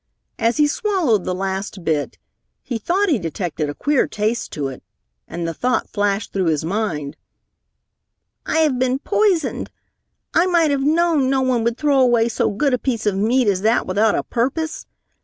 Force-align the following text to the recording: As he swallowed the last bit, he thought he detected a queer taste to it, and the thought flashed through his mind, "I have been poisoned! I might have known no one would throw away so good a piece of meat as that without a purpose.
As 0.39 0.57
he 0.57 0.65
swallowed 0.65 1.25
the 1.25 1.35
last 1.35 1.83
bit, 1.85 2.17
he 2.63 2.79
thought 2.79 3.07
he 3.09 3.19
detected 3.19 3.69
a 3.69 3.75
queer 3.75 4.07
taste 4.07 4.51
to 4.53 4.67
it, 4.67 4.81
and 5.27 5.47
the 5.47 5.53
thought 5.53 5.91
flashed 5.91 6.33
through 6.33 6.47
his 6.47 6.65
mind, 6.65 7.15
"I 8.43 8.61
have 8.61 8.79
been 8.79 8.97
poisoned! 8.97 9.69
I 10.33 10.47
might 10.47 10.71
have 10.71 10.81
known 10.81 11.29
no 11.29 11.41
one 11.43 11.63
would 11.65 11.77
throw 11.77 11.99
away 11.99 12.29
so 12.29 12.49
good 12.49 12.73
a 12.73 12.79
piece 12.79 13.05
of 13.05 13.15
meat 13.15 13.47
as 13.47 13.61
that 13.61 13.85
without 13.85 14.15
a 14.15 14.23
purpose. 14.23 14.87